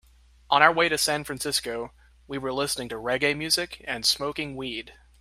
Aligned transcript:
On 0.49 0.63
our 0.63 0.73
way 0.73 0.89
to 0.89 0.97
San 0.97 1.23
Francisco, 1.23 1.91
we 2.25 2.39
were 2.39 2.51
listening 2.51 2.89
to 2.89 2.95
reggae 2.95 3.37
music 3.37 3.85
and 3.87 4.03
smoking 4.03 4.55
weed. 4.55 4.95